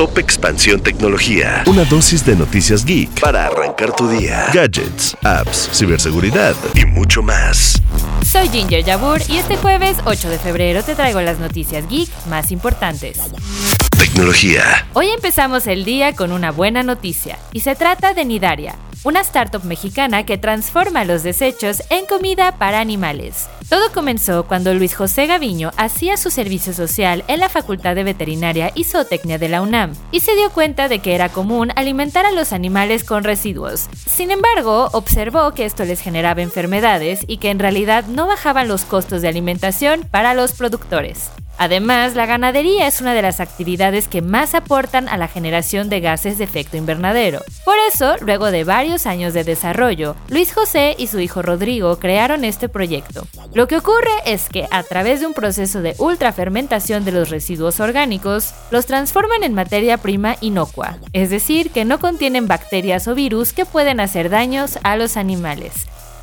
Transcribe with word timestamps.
Top 0.00 0.16
Expansión 0.16 0.80
Tecnología. 0.80 1.62
Una 1.66 1.84
dosis 1.84 2.24
de 2.24 2.34
noticias 2.34 2.86
geek 2.86 3.20
para 3.20 3.44
arrancar 3.44 3.94
tu 3.94 4.08
día. 4.08 4.46
Gadgets, 4.50 5.14
apps, 5.22 5.68
ciberseguridad 5.74 6.54
y 6.74 6.86
mucho 6.86 7.22
más. 7.22 7.82
Soy 8.24 8.48
Ginger 8.48 8.82
Yabur 8.82 9.20
y 9.28 9.36
este 9.36 9.58
jueves 9.58 9.98
8 10.06 10.30
de 10.30 10.38
febrero 10.38 10.82
te 10.82 10.94
traigo 10.94 11.20
las 11.20 11.38
noticias 11.38 11.86
geek 11.86 12.08
más 12.30 12.50
importantes. 12.50 13.18
Tecnología. 13.98 14.86
Hoy 14.94 15.10
empezamos 15.10 15.66
el 15.66 15.84
día 15.84 16.14
con 16.16 16.32
una 16.32 16.50
buena 16.50 16.82
noticia 16.82 17.38
y 17.52 17.60
se 17.60 17.74
trata 17.74 18.14
de 18.14 18.24
Nidaria, 18.24 18.76
una 19.04 19.20
startup 19.20 19.64
mexicana 19.64 20.24
que 20.24 20.38
transforma 20.38 21.04
los 21.04 21.22
desechos 21.22 21.82
en 21.90 22.06
comida 22.06 22.52
para 22.58 22.80
animales. 22.80 23.48
Todo 23.68 23.92
comenzó 23.92 24.44
cuando 24.44 24.74
Luis 24.74 24.94
José 24.94 25.26
Gaviño 25.26 25.70
hacía 25.76 26.16
su 26.16 26.30
servicio 26.30 26.72
social 26.72 27.24
en 27.28 27.40
la 27.40 27.48
Facultad 27.48 27.94
de 27.94 28.04
Veterinaria 28.04 28.72
y 28.74 28.84
Zootecnia 28.84 29.38
de 29.38 29.48
la 29.48 29.62
UNAM 29.62 29.94
y 30.10 30.20
se 30.20 30.34
dio 30.34 30.50
cuenta 30.50 30.88
de 30.88 30.98
que 30.98 31.14
era 31.14 31.28
común 31.28 31.70
alimentar 31.76 32.26
a 32.26 32.32
los 32.32 32.52
animales 32.52 33.04
con 33.04 33.24
residuos. 33.24 33.88
Sin 34.06 34.30
embargo, 34.30 34.88
observó 34.92 35.52
que 35.52 35.64
esto 35.64 35.84
les 35.84 36.00
generaba 36.00 36.42
enfermedades 36.42 37.20
y 37.26 37.38
que 37.38 37.50
en 37.50 37.58
realidad 37.58 38.06
no 38.06 38.26
bajaban 38.26 38.68
los 38.68 38.84
costos 38.84 39.22
de 39.22 39.28
alimentación 39.28 40.06
para 40.10 40.34
los 40.34 40.52
productores. 40.52 41.30
Además, 41.60 42.14
la 42.14 42.24
ganadería 42.24 42.86
es 42.86 43.02
una 43.02 43.12
de 43.12 43.20
las 43.20 43.38
actividades 43.38 44.08
que 44.08 44.22
más 44.22 44.54
aportan 44.54 45.10
a 45.10 45.18
la 45.18 45.28
generación 45.28 45.90
de 45.90 46.00
gases 46.00 46.38
de 46.38 46.44
efecto 46.44 46.78
invernadero. 46.78 47.42
Por 47.66 47.74
eso, 47.92 48.16
luego 48.22 48.50
de 48.50 48.64
varios 48.64 49.04
años 49.04 49.34
de 49.34 49.44
desarrollo, 49.44 50.16
Luis 50.30 50.54
José 50.54 50.96
y 50.96 51.08
su 51.08 51.20
hijo 51.20 51.42
Rodrigo 51.42 51.98
crearon 51.98 52.46
este 52.46 52.70
proyecto. 52.70 53.26
Lo 53.52 53.68
que 53.68 53.76
ocurre 53.76 54.08
es 54.24 54.48
que 54.48 54.68
a 54.70 54.82
través 54.84 55.20
de 55.20 55.26
un 55.26 55.34
proceso 55.34 55.82
de 55.82 55.94
ultrafermentación 55.98 57.04
de 57.04 57.12
los 57.12 57.28
residuos 57.28 57.78
orgánicos, 57.78 58.54
los 58.70 58.86
transforman 58.86 59.42
en 59.42 59.52
materia 59.52 59.98
prima 59.98 60.36
inocua, 60.40 60.96
es 61.12 61.28
decir, 61.28 61.72
que 61.72 61.84
no 61.84 62.00
contienen 62.00 62.48
bacterias 62.48 63.06
o 63.06 63.14
virus 63.14 63.52
que 63.52 63.66
pueden 63.66 64.00
hacer 64.00 64.30
daños 64.30 64.78
a 64.82 64.96
los 64.96 65.18
animales. 65.18 65.74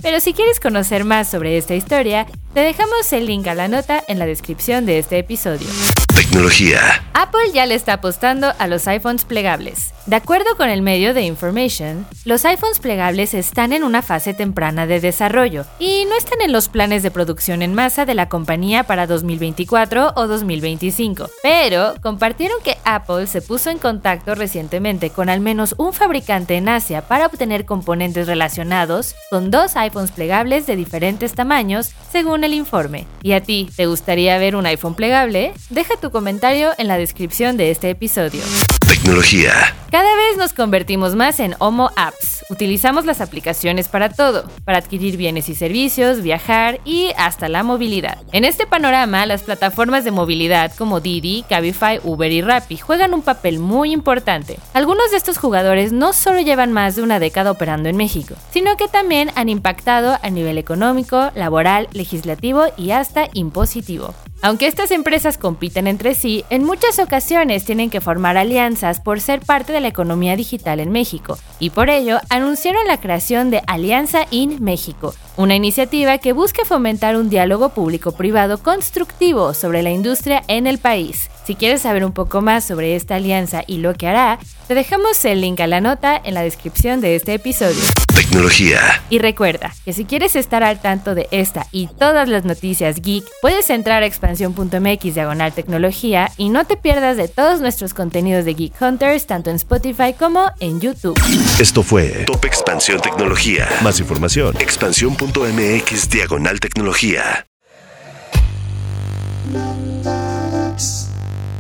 Pero 0.01 0.19
si 0.19 0.33
quieres 0.33 0.59
conocer 0.59 1.05
más 1.05 1.27
sobre 1.27 1.57
esta 1.57 1.75
historia, 1.75 2.27
te 2.57 2.63
dejamos 2.63 3.13
el 3.13 3.27
link 3.27 3.45
a 3.45 3.53
la 3.53 3.67
nota 3.67 4.03
en 4.07 4.17
la 4.17 4.25
descripción 4.25 4.87
de 4.87 4.97
este 4.97 5.19
episodio. 5.19 5.67
Tecnología. 6.17 6.79
Apple 7.13 7.51
ya 7.53 7.67
le 7.67 7.75
está 7.75 7.93
apostando 7.93 8.51
a 8.57 8.67
los 8.67 8.87
iPhones 8.87 9.23
plegables. 9.23 9.93
De 10.07 10.15
acuerdo 10.15 10.55
con 10.55 10.69
el 10.69 10.81
medio 10.81 11.13
de 11.13 11.21
Information, 11.23 12.07
los 12.25 12.45
iPhones 12.45 12.79
plegables 12.79 13.33
están 13.33 13.73
en 13.73 13.83
una 13.83 14.01
fase 14.01 14.33
temprana 14.33 14.87
de 14.87 14.99
desarrollo 14.99 15.65
y 15.79 16.05
no 16.05 16.15
están 16.15 16.41
en 16.41 16.51
los 16.51 16.69
planes 16.69 17.03
de 17.03 17.11
producción 17.11 17.61
en 17.61 17.75
masa 17.75 18.05
de 18.05 18.15
la 18.15 18.29
compañía 18.29 18.85
para 18.85 19.05
2024 19.05 20.13
o 20.15 20.27
2025. 20.27 21.29
Pero 21.43 21.93
compartieron 22.01 22.57
que 22.63 22.77
Apple 22.85 23.27
se 23.27 23.41
puso 23.41 23.69
en 23.69 23.77
contacto 23.77 24.33
recientemente 24.33 25.09
con 25.09 25.29
al 25.29 25.41
menos 25.41 25.75
un 25.77 25.91
fabricante 25.91 26.55
en 26.55 26.69
Asia 26.69 27.07
para 27.07 27.25
obtener 27.25 27.65
componentes 27.65 28.27
relacionados 28.27 29.13
con 29.29 29.51
dos 29.51 29.75
iPhones 29.75 30.11
plegables 30.11 30.65
de 30.65 30.75
diferentes 30.75 31.33
tamaños, 31.33 31.91
según 32.11 32.43
el 32.43 32.53
informe. 32.53 33.05
¿Y 33.21 33.33
a 33.33 33.41
ti, 33.41 33.69
te 33.75 33.87
gustaría 33.87 34.37
ver 34.37 34.55
un 34.55 34.65
iPhone 34.65 34.95
plegable? 34.95 35.53
Deja 35.69 35.97
tu 36.07 36.11
comentario 36.11 36.71
en 36.77 36.87
la 36.87 36.97
descripción 36.97 37.57
de 37.57 37.69
este 37.69 37.89
episodio. 37.89 38.41
Tecnología. 38.87 39.51
Cada 39.91 40.15
vez 40.15 40.37
nos 40.37 40.53
convertimos 40.53 41.15
más 41.15 41.41
en 41.41 41.53
Homo 41.59 41.91
Apps. 41.97 42.45
Utilizamos 42.49 43.03
las 43.03 43.19
aplicaciones 43.19 43.89
para 43.89 44.09
todo, 44.09 44.45
para 44.63 44.77
adquirir 44.77 45.17
bienes 45.17 45.49
y 45.49 45.55
servicios, 45.55 46.21
viajar 46.21 46.79
y 46.85 47.11
hasta 47.17 47.49
la 47.49 47.63
movilidad. 47.63 48.19
En 48.31 48.45
este 48.45 48.65
panorama, 48.65 49.25
las 49.25 49.43
plataformas 49.43 50.05
de 50.05 50.11
movilidad 50.11 50.73
como 50.77 51.01
Didi, 51.01 51.43
Cabify, 51.49 51.99
Uber 52.05 52.31
y 52.31 52.41
Rappi 52.41 52.77
juegan 52.77 53.13
un 53.13 53.21
papel 53.21 53.59
muy 53.59 53.91
importante. 53.91 54.57
Algunos 54.73 55.11
de 55.11 55.17
estos 55.17 55.37
jugadores 55.37 55.91
no 55.91 56.13
solo 56.13 56.39
llevan 56.39 56.71
más 56.71 56.95
de 56.95 57.03
una 57.03 57.19
década 57.19 57.51
operando 57.51 57.89
en 57.89 57.97
México, 57.97 58.35
sino 58.53 58.77
que 58.77 58.87
también 58.87 59.31
han 59.35 59.49
impactado 59.49 60.17
a 60.21 60.29
nivel 60.29 60.57
económico, 60.57 61.31
laboral, 61.35 61.89
legislativo 61.91 62.63
y 62.77 62.91
hasta 62.91 63.27
impositivo. 63.33 64.13
Aunque 64.43 64.67
estas 64.67 64.91
empresas 64.91 65.37
compiten 65.37 65.87
entre 65.87 66.13
sí, 66.13 66.45
en 66.51 66.63
muchas 66.63 66.99
ocasiones 66.99 67.65
tienen 67.65 67.89
que 67.89 68.01
formar 68.01 68.37
alianzas 68.37 68.99
por 68.99 69.19
ser 69.19 69.39
parte 69.39 69.73
de 69.73 69.81
la 69.81 69.87
economía 69.87 70.35
digital 70.35 70.79
en 70.79 70.91
México, 70.91 71.39
y 71.59 71.71
por 71.71 71.89
ello 71.89 72.19
anunciaron 72.29 72.85
la 72.87 73.01
creación 73.01 73.49
de 73.49 73.63
Alianza 73.65 74.27
in 74.29 74.63
México, 74.63 75.15
una 75.37 75.55
iniciativa 75.55 76.19
que 76.19 76.33
busca 76.33 76.65
fomentar 76.65 77.17
un 77.17 77.29
diálogo 77.29 77.69
público-privado 77.69 78.59
constructivo 78.59 79.55
sobre 79.55 79.81
la 79.81 79.89
industria 79.89 80.43
en 80.47 80.67
el 80.67 80.77
país. 80.77 81.29
Si 81.47 81.55
quieres 81.55 81.83
saber 81.83 82.03
un 82.03 82.11
poco 82.11 82.41
más 82.41 82.65
sobre 82.65 82.97
esta 82.97 83.15
alianza 83.15 83.63
y 83.65 83.77
lo 83.77 83.93
que 83.93 84.05
hará, 84.05 84.37
te 84.67 84.75
dejamos 84.75 85.23
el 85.23 85.39
link 85.39 85.61
a 85.61 85.67
la 85.67 85.79
nota 85.79 86.21
en 86.21 86.33
la 86.33 86.41
descripción 86.41 86.99
de 86.99 87.15
este 87.15 87.35
episodio. 87.35 87.79
Tecnología. 88.13 88.81
Y 89.09 89.19
recuerda 89.19 89.73
que 89.85 89.93
si 89.93 90.03
quieres 90.03 90.35
estar 90.35 90.61
al 90.61 90.81
tanto 90.81 91.15
de 91.15 91.29
esta 91.31 91.65
y 91.71 91.87
todas 91.87 92.27
las 92.27 92.43
noticias 92.43 92.99
geek, 93.01 93.23
puedes 93.41 93.69
entrar 93.69 94.03
a 94.03 94.05
expansión.mx 94.05 95.13
diagonal 95.15 95.53
tecnología 95.53 96.29
y 96.35 96.49
no 96.49 96.65
te 96.65 96.75
pierdas 96.75 97.15
de 97.15 97.29
todos 97.29 97.61
nuestros 97.61 97.93
contenidos 97.93 98.43
de 98.43 98.53
Geek 98.53 98.81
Hunters 98.81 99.25
tanto 99.25 99.49
en 99.49 99.55
Spotify 99.55 100.13
como 100.19 100.51
en 100.59 100.81
YouTube. 100.81 101.17
Esto 101.61 101.81
fue 101.81 102.25
Top 102.25 102.43
Expansión 102.43 102.99
Tecnología. 102.99 103.69
Más 103.83 104.01
información. 104.01 104.53
Expansión.mx 104.59 106.09
diagonal 106.09 106.59
tecnología. 106.59 107.47